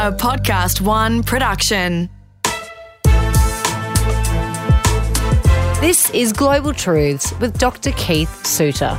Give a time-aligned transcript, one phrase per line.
[0.00, 2.08] a Podcast One production.
[5.82, 7.92] This is Global Truths with Dr.
[7.92, 8.98] Keith Suter.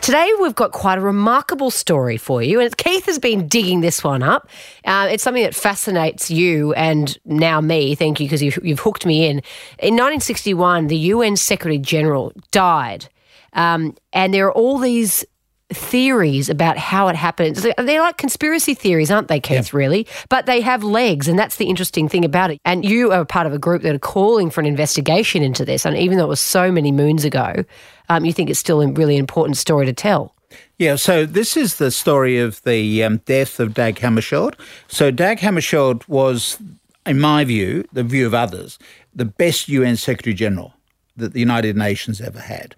[0.00, 4.02] Today, we've got quite a remarkable story for you, and Keith has been digging this
[4.02, 4.48] one up.
[4.86, 7.94] Uh, it's something that fascinates you and now me.
[7.94, 9.42] Thank you, because you've, you've, hooked me in.
[9.80, 13.06] In 1961, the UN Secretary General died,
[13.52, 15.26] um, and there are all these
[15.74, 17.56] theories about how it happened.
[17.56, 19.78] They're like conspiracy theories, aren't they, Keith, yeah.
[19.78, 20.06] really?
[20.28, 22.60] But they have legs, and that's the interesting thing about it.
[22.64, 25.84] And you are part of a group that are calling for an investigation into this.
[25.84, 27.64] And even though it was so many moons ago,
[28.08, 30.34] um, you think it's still a really important story to tell.
[30.78, 34.54] Yeah, so this is the story of the um, death of Dag Hammarskjöld.
[34.88, 36.58] So Dag Hammarskjöld was,
[37.06, 38.78] in my view, the view of others,
[39.14, 40.74] the best UN Secretary General
[41.16, 42.74] that the United Nations ever had.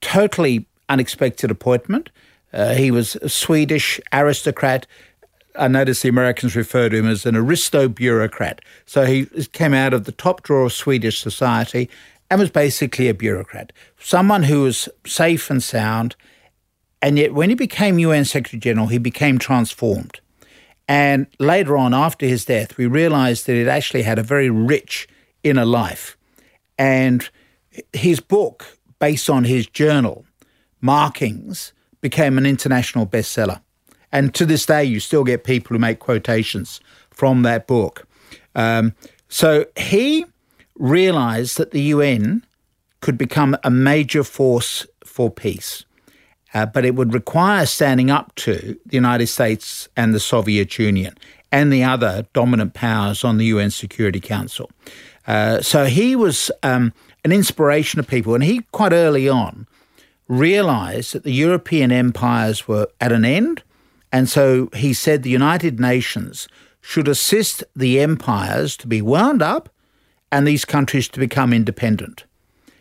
[0.00, 2.10] Totally unexpected appointment.
[2.52, 4.86] Uh, he was a Swedish aristocrat.
[5.58, 8.60] I notice the Americans refer to him as an aristo bureaucrat.
[8.84, 11.88] So he came out of the top drawer of Swedish society
[12.30, 16.16] and was basically a bureaucrat, someone who was safe and sound.
[17.00, 20.20] And yet, when he became UN Secretary General, he became transformed.
[20.88, 25.08] And later on, after his death, we realized that he'd actually had a very rich
[25.42, 26.16] inner life.
[26.78, 27.28] And
[27.92, 30.24] his book, based on his journal,
[30.80, 31.72] Markings,
[32.10, 33.60] became an international bestseller.
[34.12, 38.06] And to this day, you still get people who make quotations from that book.
[38.54, 38.94] Um,
[39.28, 40.24] so he
[40.76, 42.46] realized that the UN
[43.00, 45.84] could become a major force for peace.
[46.54, 51.12] Uh, but it would require standing up to the United States and the Soviet Union
[51.50, 54.70] and the other dominant powers on the UN Security Council.
[55.26, 56.92] Uh, so he was um,
[57.24, 59.66] an inspiration to people, and he quite early on
[60.28, 63.62] realized that the European empires were at an end,
[64.12, 66.48] and so he said the United Nations
[66.80, 69.68] should assist the empires to be wound up
[70.30, 72.24] and these countries to become independent.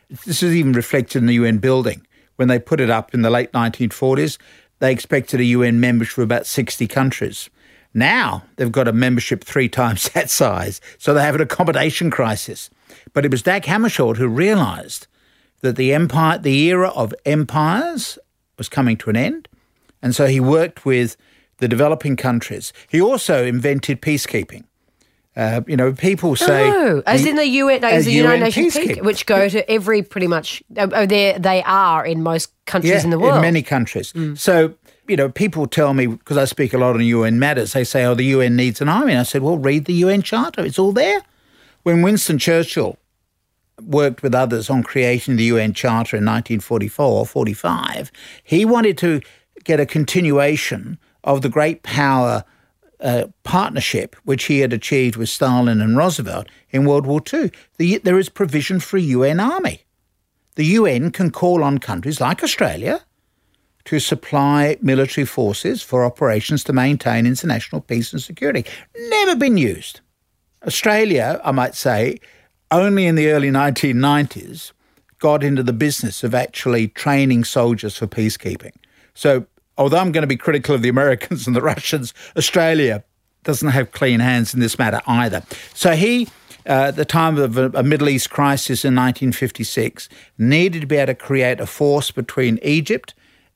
[0.09, 2.06] This is even reflected in the UN building.
[2.35, 4.38] When they put it up in the late 1940s,
[4.79, 7.50] they expected a UN membership of about 60 countries.
[7.94, 12.69] Now they've got a membership three times that size, so they have an accommodation crisis.
[13.13, 15.07] But it was Dag Hammarskjöld who realised
[15.61, 18.19] that the empire, the era of empires
[18.57, 19.47] was coming to an end.
[20.01, 21.17] And so he worked with
[21.57, 22.73] the developing countries.
[22.89, 24.65] He also invented peacekeeping.
[25.35, 28.39] Uh, you know, people say, oh, as the, in the UN, no, as the United
[28.39, 30.63] Nations, which go to every pretty much.
[30.77, 34.13] Oh, they they are in most countries yeah, in the world, in many countries.
[34.13, 34.38] Mm.
[34.38, 34.75] So
[35.09, 37.73] you know, people tell me because I speak a lot on UN matters.
[37.73, 40.21] They say, "Oh, the UN needs an army." And I said, "Well, read the UN
[40.21, 41.21] Charter; it's all there."
[41.83, 42.97] When Winston Churchill
[43.81, 48.12] worked with others on creating the UN Charter in 1944 or 45,
[48.44, 49.22] he wanted to
[49.63, 52.44] get a continuation of the great power
[53.02, 57.52] uh, partnership which he had achieved with Stalin and Roosevelt in World War II.
[57.78, 59.81] The, there is provision for a UN army.
[60.56, 63.02] The UN can call on countries like Australia
[63.86, 68.66] to supply military forces for operations to maintain international peace and security.
[69.09, 70.00] Never been used.
[70.66, 72.19] Australia, I might say,
[72.81, 74.72] only in the early 1990s
[75.19, 78.74] got into the business of actually training soldiers for peacekeeping.
[79.13, 79.46] So,
[79.78, 83.03] although I'm going to be critical of the Americans and the Russians, Australia
[83.44, 85.44] doesn't have clean hands in this matter either.
[85.74, 86.28] So, he,
[86.68, 91.07] uh, at the time of a, Middle East crisis in 1956, needed to be able
[91.07, 93.13] to create a force between Egypt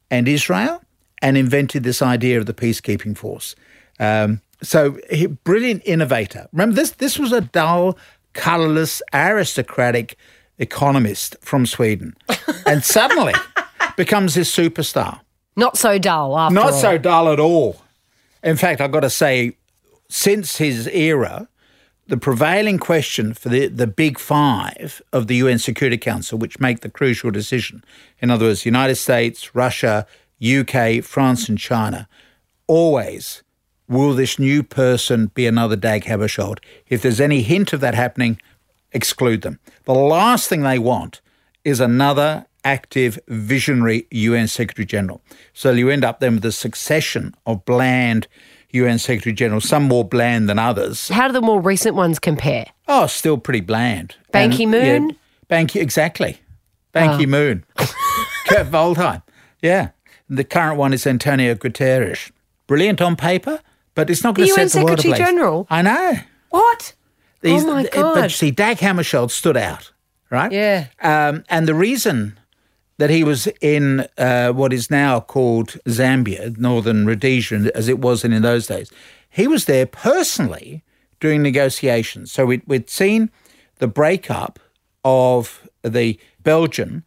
[0.09, 0.81] and Israel
[1.21, 3.55] and invented this idea of the peacekeeping force.
[3.99, 6.47] Um, so, he, brilliant innovator.
[6.53, 7.97] Remember, this, this was a dull,
[8.33, 10.17] colourless, aristocratic
[10.57, 12.15] economist from Sweden,
[12.65, 13.33] and suddenly
[13.97, 15.21] becomes this superstar.
[15.55, 16.79] Not so dull, after Not all.
[16.79, 17.81] so dull at all.
[18.43, 19.57] In fact, I've got to say,
[20.09, 21.49] since his era,
[22.07, 26.79] the prevailing question for the, the big five of the UN Security Council, which make
[26.79, 27.83] the crucial decision,
[28.19, 30.07] in other words, the United States, Russia,
[30.43, 32.07] UK, France, and China,
[32.67, 33.43] always
[33.89, 36.59] will this new person be another Dag Hammarskjöld?
[36.87, 38.39] If there's any hint of that happening,
[38.93, 39.59] exclude them.
[39.83, 41.19] The last thing they want
[41.65, 45.21] is another active, visionary UN Secretary General.
[45.53, 48.27] So you end up then with a succession of bland
[48.71, 51.09] UN Secretary Generals, some more bland than others.
[51.09, 52.67] How do the more recent ones compare?
[52.87, 54.15] Oh, still pretty bland.
[54.31, 55.09] Ban Ki Moon?
[55.09, 55.15] Yeah,
[55.47, 56.39] Ban Ki, exactly.
[56.91, 57.17] Ban oh.
[57.17, 57.65] Ki Moon.
[58.47, 59.23] Kurt Waldheim.
[59.61, 59.89] Yeah.
[60.29, 62.31] The current one is Antonio Guterres.
[62.67, 63.61] Brilliant on paper,
[63.99, 65.67] but it's not going to set the world Secretary General.
[65.69, 66.13] I know.
[66.49, 66.93] What?
[67.41, 68.15] These, oh my god!
[68.15, 69.91] But see, Dag Hammarskjöld stood out,
[70.29, 70.51] right?
[70.51, 70.87] Yeah.
[71.01, 72.39] Um, and the reason
[72.97, 78.23] that he was in uh, what is now called Zambia, northern Rhodesia, as it was
[78.23, 78.91] in those days.
[79.29, 80.83] He was there personally
[81.19, 82.31] during negotiations.
[82.31, 83.29] So we'd, we'd seen
[83.77, 84.59] the breakup
[85.05, 87.03] of the Belgian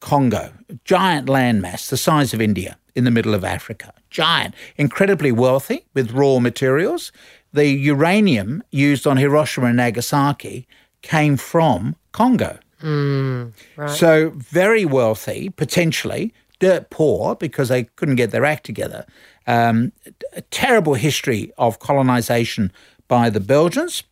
[0.00, 5.32] Congo, a giant landmass the size of India in the middle of Africa, giant, incredibly
[5.32, 7.12] wealthy with raw materials.
[7.52, 10.66] The uranium used on Hiroshima and Nagasaki
[11.02, 12.58] came from Congo.
[12.82, 13.90] Mm, right.
[13.90, 19.04] So very wealthy, potentially, dirt poor because they couldn't get their act together.
[19.46, 19.92] Um,
[20.32, 22.72] a terrible history of colonization
[23.08, 24.02] by the Belgians.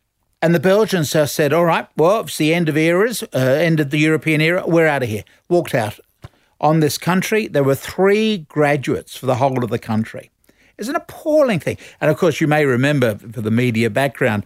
[0.43, 3.79] And the Belgians have said, all right, well, it's the end of eras, uh, end
[3.79, 5.23] of the European era, we're out of here.
[5.47, 6.01] Walked out.
[6.59, 10.31] On this country, there were three graduates for the whole of the country.
[10.77, 11.77] It's an appalling thing.
[12.01, 14.45] And of course, you may remember for the media background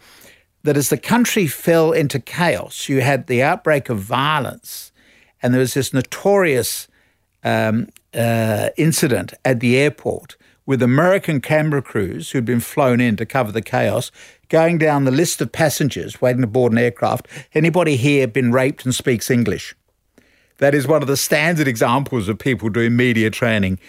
[0.61, 4.91] that as the country fell into chaos, you had the outbreak of violence,
[5.41, 6.87] and there was this notorious
[7.43, 13.25] um, uh, incident at the airport with American camera crews who'd been flown in to
[13.25, 14.11] cover the chaos,
[14.49, 17.27] going down the list of passengers waiting to board an aircraft.
[17.55, 19.73] Anybody here been raped and speaks English?
[20.59, 23.79] That is one of the standard examples of people doing media training.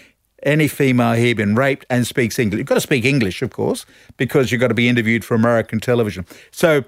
[0.43, 2.59] Any female here been raped and speaks English.
[2.59, 3.85] You've got to speak English, of course,
[4.15, 6.25] because you've got to be interviewed for American television.
[6.51, 6.85] So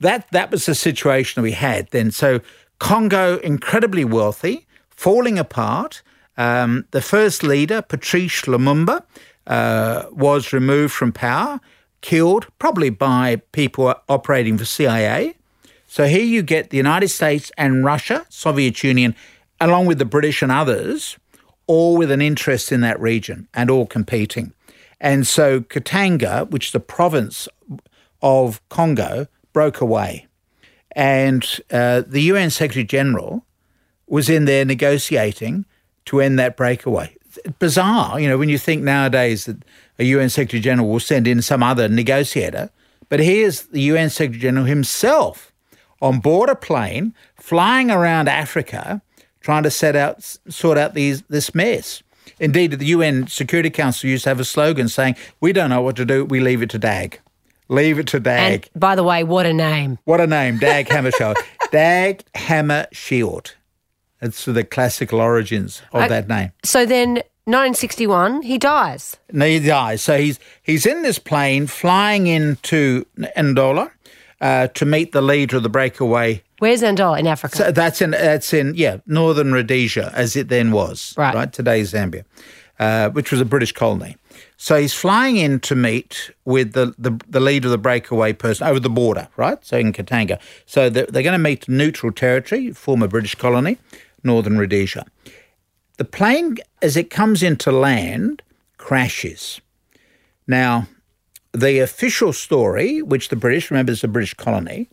[0.00, 2.10] that that was the situation that we had then.
[2.10, 2.40] So
[2.80, 6.02] Congo, incredibly wealthy, falling apart.
[6.36, 9.02] Um, the first leader, Patrice Lumumba,
[9.48, 11.60] uh, was removed from power,
[12.00, 15.34] killed probably by people operating for CIA.
[15.88, 19.16] So here you get the United States and Russia, Soviet Union,
[19.60, 21.16] along with the British and others,
[21.66, 24.52] all with an interest in that region and all competing.
[25.00, 27.48] And so Katanga, which is the province
[28.20, 30.26] of Congo, broke away.
[30.92, 33.44] And uh, the UN Secretary General
[34.06, 35.64] was in there negotiating
[36.06, 37.17] to end that breakaway.
[37.58, 39.56] Bizarre, you know, when you think nowadays that
[39.98, 42.70] a UN Secretary General will send in some other negotiator,
[43.08, 45.52] but here's the UN Secretary General himself
[46.00, 49.02] on board a plane flying around Africa
[49.40, 52.02] trying to set out sort out these this mess.
[52.40, 55.96] Indeed, the UN Security Council used to have a slogan saying, "We don't know what
[55.96, 57.20] to do, we leave it to DAG."
[57.70, 58.68] Leave it to DAG.
[58.72, 59.98] And by the way, what a name.
[60.04, 61.36] What a name, Dag Hammarskjöld.
[61.70, 63.52] Dag Hammarskjöld.
[64.20, 66.50] It's the classical origins of Uh, that name.
[66.64, 69.16] So then, 1961, he dies.
[69.32, 70.02] He dies.
[70.02, 73.06] So he's he's in this plane flying into
[73.36, 73.90] Ndola
[74.40, 76.42] uh, to meet the leader of the breakaway.
[76.58, 77.56] Where's Andola in Africa?
[77.56, 81.34] So that's in that's in yeah northern Rhodesia as it then was Right.
[81.34, 82.24] right today's Zambia,
[82.78, 84.16] uh, which was a British colony.
[84.56, 88.66] So he's flying in to meet with the, the, the leader of the breakaway person
[88.66, 89.58] over the border, right?
[89.64, 90.38] So in Katanga.
[90.66, 93.78] So they're, they're going to meet neutral territory, former British colony,
[94.22, 95.06] northern Rhodesia.
[95.96, 98.42] The plane, as it comes into land,
[98.76, 99.60] crashes.
[100.46, 100.86] Now,
[101.52, 104.88] the official story, which the British, remember it's a British colony,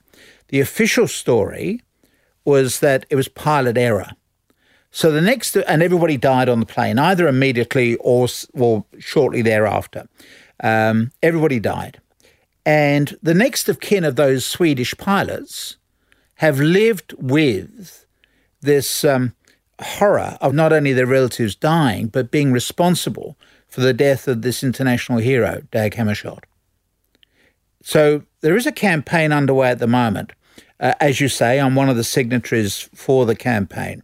[0.48, 1.81] the official story
[2.44, 4.12] was that it was pilot error.
[4.92, 10.07] So the next, and everybody died on the plane, either immediately or, or shortly thereafter.
[10.63, 12.00] Um, everybody died.
[12.66, 15.78] And the next of kin of those Swedish pilots
[16.36, 18.05] have lived with
[18.66, 19.34] this um,
[19.82, 24.64] horror of not only their relatives dying, but being responsible for the death of this
[24.64, 26.44] international hero, Dag Hammarskjöld.
[27.81, 30.34] So there is a campaign underway at the moment.
[30.80, 34.02] Uh, as you say, I'm one of the signatories for the campaign,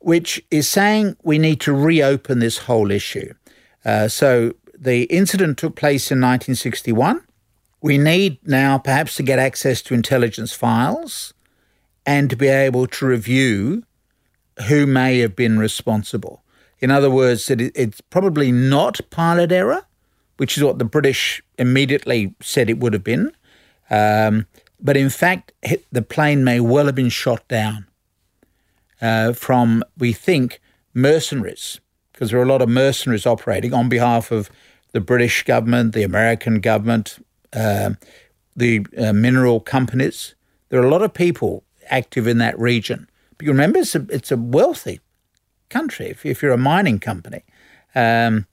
[0.00, 3.32] which is saying we need to reopen this whole issue.
[3.84, 7.22] Uh, so the incident took place in 1961.
[7.80, 11.34] We need now perhaps to get access to intelligence files
[12.06, 13.84] and to be able to review
[14.68, 16.42] who may have been responsible.
[16.78, 19.86] In other words, that it's probably not pilot error,
[20.36, 23.32] which is what the British immediately said it would have been.
[23.90, 24.46] Um,
[24.80, 25.52] but in fact,
[25.90, 27.86] the plane may well have been shot down
[29.00, 30.60] uh, from, we think,
[30.92, 31.80] mercenaries,
[32.12, 34.50] because there are a lot of mercenaries operating on behalf of
[34.92, 37.18] the British government, the American government,
[37.52, 37.96] um
[38.56, 40.34] the uh, mineral companies.
[40.68, 43.08] There are a lot of people active in that region.
[43.36, 45.00] But you remember, it's a, it's a wealthy
[45.68, 47.42] country if, if you're a mining company.
[47.94, 48.46] Um,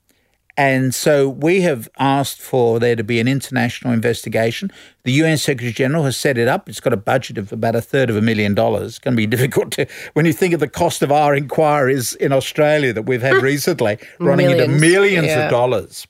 [0.56, 4.70] and so we have asked for there to be an international investigation.
[5.04, 6.68] The UN Secretary General has set it up.
[6.68, 8.88] It's got a budget of about a third of a million dollars.
[8.88, 12.14] It's going to be difficult to, when you think of the cost of our inquiries
[12.16, 15.44] in Australia that we've had recently, running into Millions, millions yeah.
[15.44, 16.06] of dollars.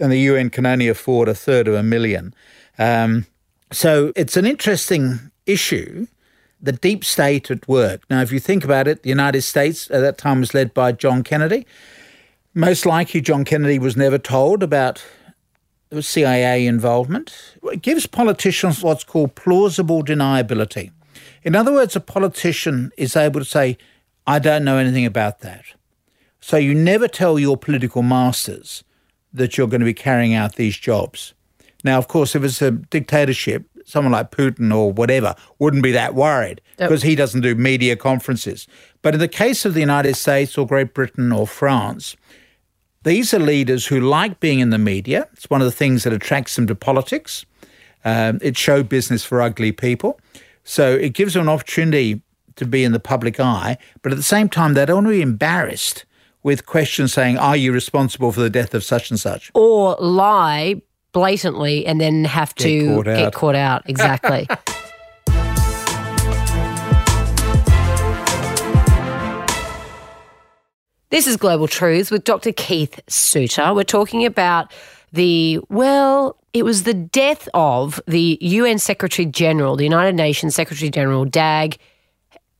[0.00, 2.32] And the UN can only afford a third of a million.
[2.78, 3.26] Um,
[3.70, 6.06] so it's an interesting issue
[6.60, 8.02] the deep state at work.
[8.10, 10.92] Now, if you think about it, the United States at that time was led by
[10.92, 11.66] John Kennedy.
[12.54, 15.02] Most likely, John Kennedy was never told about
[16.00, 17.54] CIA involvement.
[17.64, 20.90] It gives politicians what's called plausible deniability.
[21.42, 23.78] In other words, a politician is able to say,
[24.26, 25.64] I don't know anything about that.
[26.40, 28.84] So you never tell your political masters
[29.32, 31.34] that you're going to be carrying out these jobs.
[31.84, 36.14] Now, of course, if it's a dictatorship, someone like Putin or whatever wouldn't be that
[36.14, 37.08] worried because yep.
[37.08, 38.66] he doesn't do media conferences.
[39.02, 42.16] But in the case of the United States or Great Britain or France,
[43.04, 45.28] these are leaders who like being in the media.
[45.32, 47.46] It's one of the things that attracts them to politics.
[48.04, 50.20] Um, it's show business for ugly people.
[50.64, 52.20] So it gives them an opportunity
[52.56, 55.12] to be in the public eye, but at the same time, they don't want to
[55.12, 56.04] be embarrassed
[56.42, 59.50] with questions saying, Are you responsible for the death of such and such?
[59.54, 63.88] Or lie blatantly and then have get to caught get caught out.
[63.88, 64.46] Exactly.
[71.10, 72.52] This is Global Truths with Dr.
[72.52, 73.72] Keith Suter.
[73.72, 74.70] We're talking about
[75.10, 80.90] the, well, it was the death of the UN Secretary General, the United Nations Secretary
[80.90, 81.78] General, Dag.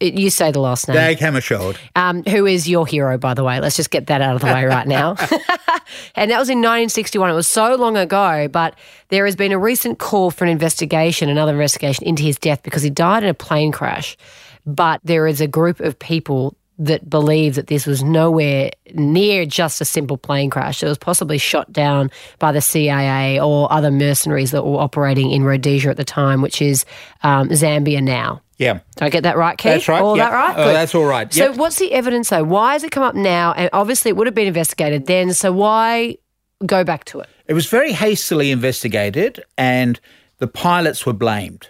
[0.00, 0.94] You say the last name.
[0.94, 1.76] Dag Hammarskjöld.
[1.96, 3.58] Um, who is your hero, by the way.
[3.58, 5.16] Let's just get that out of the way right now.
[6.14, 7.30] and that was in 1961.
[7.30, 8.76] It was so long ago, but
[9.08, 12.82] there has been a recent call for an investigation, another investigation into his death because
[12.82, 14.16] he died in a plane crash.
[14.64, 19.80] But there is a group of people that believe that this was nowhere near just
[19.80, 20.80] a simple plane crash.
[20.80, 25.42] It was possibly shot down by the CIA or other mercenaries that were operating in
[25.42, 26.84] Rhodesia at the time, which is
[27.24, 28.42] um, Zambia now.
[28.58, 28.80] Yeah.
[28.96, 29.72] Did I get that right, Keith?
[29.72, 30.02] That's right.
[30.02, 30.30] All yep.
[30.30, 30.54] that right?
[30.58, 31.34] Oh, that's all right.
[31.34, 31.54] Yep.
[31.54, 32.42] So, what's the evidence, though?
[32.44, 33.52] Why has it come up now?
[33.52, 35.32] And obviously, it would have been investigated then.
[35.32, 36.18] So, why
[36.66, 37.28] go back to it?
[37.46, 40.00] It was very hastily investigated, and
[40.38, 41.68] the pilots were blamed.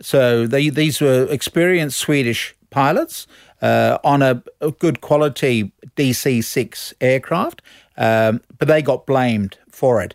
[0.00, 3.26] So, they, these were experienced Swedish pilots
[3.60, 7.62] uh, on a, a, good quality DC 6 aircraft,
[7.96, 10.14] um, but they got blamed for it.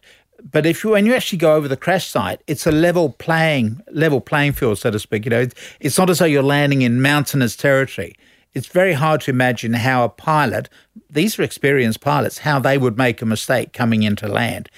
[0.51, 3.81] But if you, when you actually go over the crash site, it's a level playing
[3.91, 5.25] level playing field, so to speak.
[5.25, 5.47] You know,
[5.79, 8.15] it's not as though you're landing in mountainous territory.
[8.53, 10.69] It's very hard to imagine how a pilot,
[11.09, 14.69] these are experienced pilots, how they would make a mistake coming into land.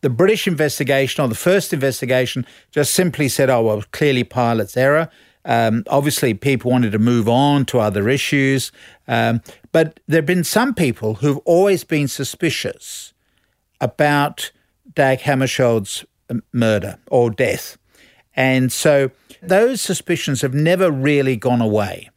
[0.00, 5.10] The British investigation or the first investigation just simply said, "Oh well, clearly pilot's error."
[5.44, 8.72] Um, obviously, people wanted to move on to other issues.
[9.08, 13.12] Um, but there have been some people who've always been suspicious
[13.80, 14.50] about
[15.00, 16.04] Dag Hammarskjöld's
[16.52, 17.78] murder or death.
[18.36, 22.10] And so those suspicions have never really gone away.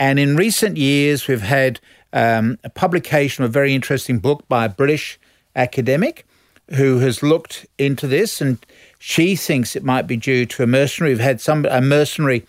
[0.00, 1.78] And in recent years, we've had
[2.12, 5.20] um, a publication of a very interesting book by a British
[5.54, 6.26] academic
[6.74, 8.58] who has looked into this, and
[8.98, 11.12] she thinks it might be due to a mercenary.
[11.12, 12.44] We've had some a mercenary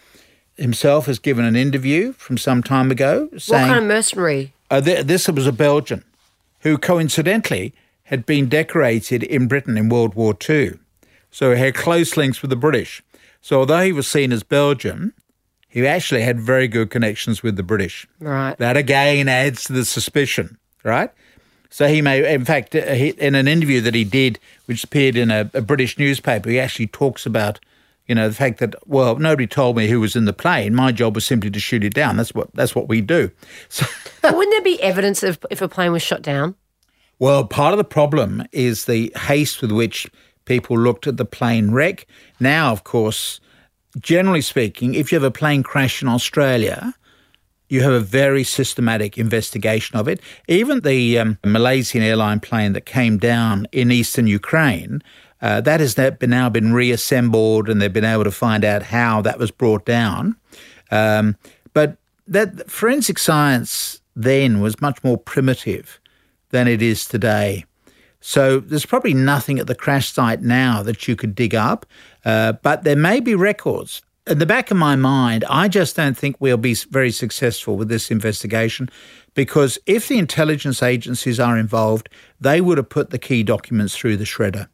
[0.55, 3.61] himself has given an interview from some time ago saying.
[3.61, 4.53] What kind of mercenary?
[4.71, 6.03] Uh, th- this was a Belgian
[6.61, 7.75] who coincidentally
[8.07, 10.79] had been decorated in Britain in World War II.
[11.29, 13.03] So he had close links with the British.
[13.41, 15.11] So although he was seen as Belgian,
[15.67, 18.07] he actually had very good connections with the British.
[18.19, 18.57] Right.
[18.57, 21.11] That again adds to the suspicion, right?
[21.69, 25.29] So he may, in fact, uh, in an interview that he did, which appeared in
[25.29, 27.59] a, a British newspaper, he actually talks about
[28.07, 30.73] you know, the fact that well, nobody told me who was in the plane.
[30.73, 32.15] My job was simply to shoot it down.
[32.15, 33.31] That's what that's what we do.
[33.69, 33.85] So,
[34.23, 36.55] wouldn't there be evidence of if a plane was shot down?
[37.19, 40.09] Well, part of the problem is the haste with which
[40.45, 42.05] people looked at the plane wreck.
[42.39, 43.39] Now, of course,
[43.99, 46.93] generally speaking, if you have a plane crash in Australia,
[47.69, 50.21] you have a very systematic investigation of it.
[50.47, 55.01] Even the um, Malaysian airline plane that came down in eastern Ukraine
[55.41, 59.37] uh, that has now been reassembled, and they've been able to find out how that
[59.37, 60.35] was brought down.
[60.89, 61.35] Um,
[61.73, 61.97] but
[62.27, 65.99] that forensic science then was much more primitive
[66.49, 67.65] than it is today.
[68.19, 71.85] So there's probably nothing at the crash site now that you could dig up,
[72.25, 74.01] uh, but there may be records.
[74.25, 77.87] In the back of my mind, I just don't think we'll be very successful with
[77.87, 78.89] this investigation
[79.35, 82.09] because if the intelligence agencies are involved,
[82.41, 84.67] they would have put the key documents through the shredder.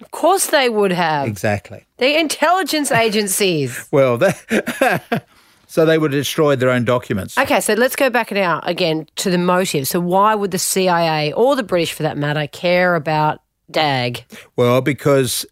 [0.00, 1.28] Of course they would have.
[1.28, 1.86] Exactly.
[1.98, 3.86] The intelligence agencies.
[3.92, 4.18] well,
[5.66, 7.36] so they would have destroyed their own documents.
[7.36, 9.88] Okay, so let's go back now again to the motive.
[9.88, 14.24] So why would the CIA or the British, for that matter, care about DAG?
[14.54, 15.44] Well, because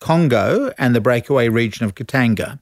[0.00, 2.58] Congo and the breakaway region of Katanga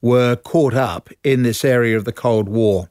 [0.00, 2.88] were caught up in this area of the Cold War.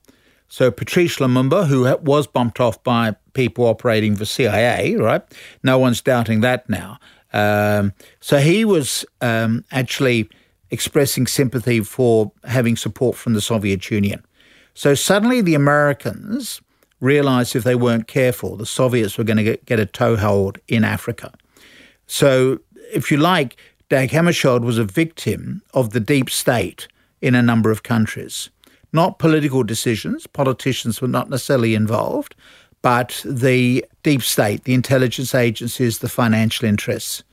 [0.50, 5.22] So Patrice Lumumba, who was bumped off by people operating for CIA, right?
[5.64, 7.00] No one's doubting that now.
[7.34, 10.30] Um, so he was um, actually
[10.72, 14.24] expressing sympathy for having support from the Soviet Union.
[14.74, 16.62] So suddenly the Americans
[17.00, 20.84] realized if they weren't careful, the Soviets were going to get, get a toehold in
[20.84, 21.34] Africa.
[22.08, 22.60] So,
[22.94, 23.58] if you like,
[23.90, 26.88] Dag Hammarskjöld was a victim of the deep state
[27.22, 28.50] in a number of countries.
[28.94, 32.36] Not political decisions, politicians were not necessarily involved,
[32.82, 37.24] but the deep state, the intelligence agencies, the financial interests.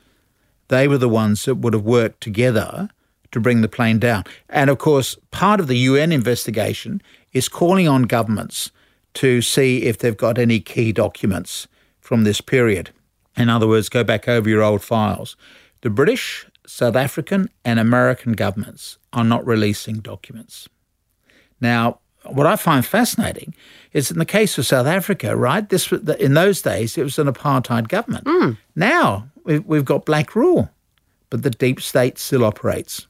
[0.68, 2.88] They were the ones that would have worked together
[3.34, 4.24] to bring the plane down.
[4.48, 8.70] And of course, part of the UN investigation is calling on governments
[9.14, 11.66] to see if they've got any key documents
[12.00, 12.90] from this period.
[13.36, 15.36] In other words, go back over your old files.
[15.82, 20.68] The British, South African, and American governments are not releasing documents.
[21.60, 23.54] Now, what I find fascinating
[23.92, 25.68] is in the case of South Africa, right?
[25.68, 28.24] This in those days it was an apartheid government.
[28.24, 28.56] Mm.
[28.76, 30.70] Now we've got black rule,
[31.30, 33.06] but the deep state still operates.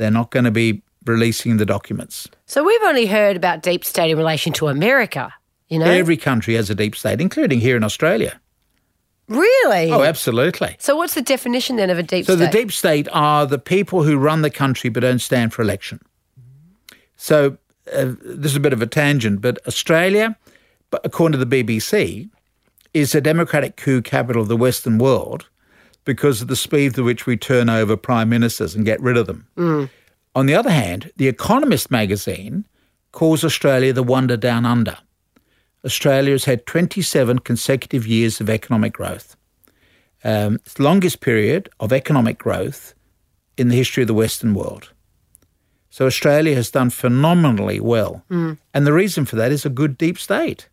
[0.00, 2.26] They're not going to be releasing the documents.
[2.46, 5.30] So we've only heard about deep state in relation to America.
[5.68, 8.40] You know, every country has a deep state, including here in Australia.
[9.28, 9.92] Really?
[9.92, 10.74] Oh, absolutely.
[10.78, 12.44] So what's the definition then of a deep so state?
[12.44, 15.60] So the deep state are the people who run the country but don't stand for
[15.60, 16.00] election.
[17.16, 17.58] So
[17.92, 20.34] uh, this is a bit of a tangent, but Australia,
[21.04, 22.30] according to the BBC,
[22.94, 25.50] is a democratic coup capital of the Western world
[26.04, 29.26] because of the speed with which we turn over prime ministers and get rid of
[29.26, 29.46] them.
[29.56, 29.90] Mm.
[30.34, 32.64] On the other hand, The Economist magazine
[33.12, 34.98] calls Australia the wonder down under.
[35.84, 39.36] Australia has had 27 consecutive years of economic growth.
[40.22, 42.94] Um, it's the longest period of economic growth
[43.56, 44.92] in the history of the Western world.
[45.90, 48.22] So Australia has done phenomenally well.
[48.30, 48.58] Mm.
[48.72, 50.68] And the reason for that is a good deep state.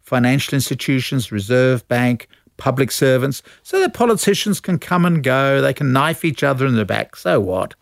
[0.00, 5.92] Financial institutions, Reserve Bank, public servants, so that politicians can come and go, they can
[5.92, 7.16] knife each other in the back.
[7.16, 7.74] So what?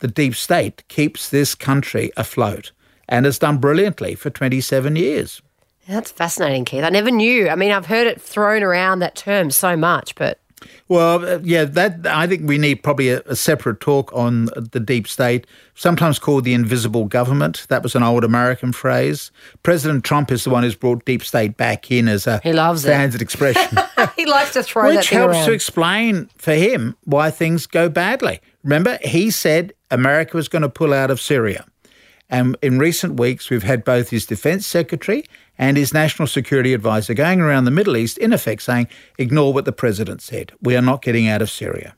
[0.00, 2.72] The deep state keeps this country afloat
[3.08, 5.40] and has done brilliantly for 27 years.
[5.88, 6.84] That's fascinating, Keith.
[6.84, 7.48] I never knew.
[7.48, 10.40] I mean, I've heard it thrown around that term so much, but
[10.88, 14.80] well, uh, yeah, that I think we need probably a, a, separate talk on the
[14.80, 17.66] deep state, sometimes called the invisible government.
[17.68, 19.30] That was an old American phrase.
[19.62, 22.82] President Trump is the one who's brought deep state back in as a he loves
[22.82, 23.78] standard expression.
[24.16, 25.46] he likes to throw Which that helps around.
[25.46, 28.40] to explain for him why things go badly.
[28.62, 31.66] Remember, he said America was going to pull out of Syria.
[32.28, 35.24] And in recent weeks, we've had both his defense secretary
[35.58, 38.88] and his national security advisor going around the Middle East, in effect saying,
[39.18, 40.52] ignore what the president said.
[40.60, 41.94] We are not getting out of Syria.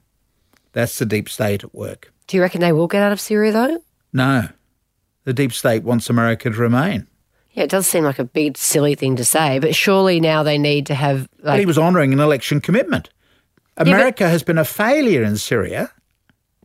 [0.72, 2.12] That's the deep state at work.
[2.26, 3.82] Do you reckon they will get out of Syria, though?
[4.12, 4.48] No.
[5.24, 7.06] The deep state wants America to remain.
[7.52, 10.58] Yeah, it does seem like a big, silly thing to say, but surely now they
[10.58, 11.22] need to have.
[11.38, 13.10] Like, but he was honouring an election commitment.
[13.76, 15.90] America yeah, but, has been a failure in Syria.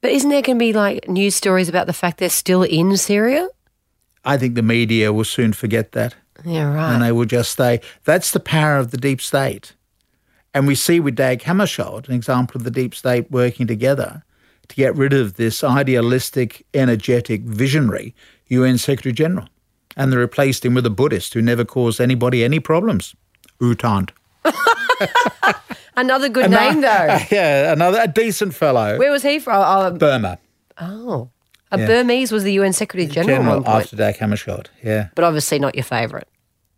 [0.02, 2.98] But isn't there going to be like news stories about the fact they're still in
[2.98, 3.48] Syria?
[4.26, 6.16] I think the media will soon forget that.
[6.46, 6.94] Yeah, right.
[6.94, 9.74] And they will just say, that's the power of the deep state.
[10.54, 14.24] And we see with Dag Hammarskjöld an example of the deep state working together
[14.68, 18.16] to get rid of this idealistic, energetic, visionary
[18.48, 19.48] UN Secretary General.
[19.96, 23.16] And they replaced him with a Buddhist who never caused anybody any problems.
[23.62, 24.12] U Thant.
[25.96, 27.18] another good name, though.
[27.32, 28.98] Yeah, another a decent fellow.
[28.98, 29.62] Where was he from?
[29.62, 30.40] Oh, um, Burma.
[30.80, 31.30] Oh.
[31.74, 31.88] A yeah.
[31.88, 35.10] Burmese was the UN Secretary General, General after Dag Hammarskjöld, yeah.
[35.16, 36.28] But obviously not your favourite.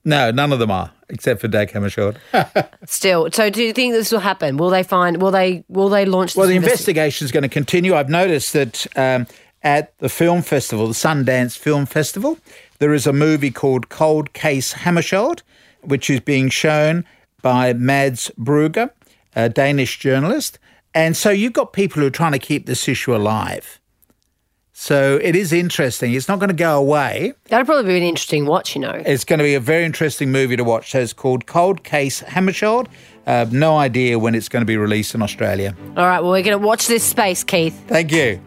[0.05, 2.15] No, none of them are, except for Dag Hammarskjöld.
[2.86, 4.55] Still, so do you think this will happen?
[4.55, 5.21] Will they find?
[5.21, 5.65] Will they?
[5.67, 6.38] Will they launch?
[6.38, 7.93] well, the investi- investigation is going to continue.
[7.93, 9.27] I've noticed that um,
[9.63, 12.38] at the film festival, the Sundance Film Festival,
[12.79, 15.41] there is a movie called Cold Case Hammarskjöld,
[15.81, 17.03] which is being shown
[17.41, 18.91] by Mads Brugger,
[19.36, 20.58] a Danish journalist.
[20.93, 23.81] And so you've got people who are trying to keep this issue alive.
[24.77, 26.13] So it is interesting.
[26.13, 27.31] It's not going to go away.
[27.45, 29.01] That'll probably be an interesting watch, you know.
[29.05, 30.91] It's going to be a very interesting movie to watch.
[30.91, 32.88] So it's called Cold Case Hammarskjöld.
[33.25, 35.73] Uh, no idea when it's going to be released in Australia.
[35.95, 37.81] All right, well, we're going to watch this space, Keith.
[37.88, 38.41] Thank you.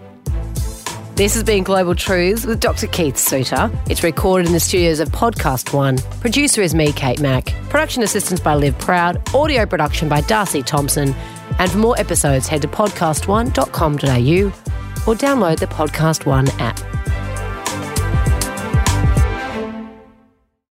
[1.15, 2.89] This has been Global Truths with Dr.
[2.89, 3.71] Keith Suter.
[3.89, 5.97] It's recorded in the studios of Podcast One.
[6.21, 7.47] Producer is me, Kate Mack.
[7.71, 9.35] Production assistance by Liv Proud.
[9.35, 11.15] Audio production by Darcy Thompson.
[11.59, 14.68] And for more episodes, head to podcastone.com.au
[15.07, 16.98] or download the Podcast One app.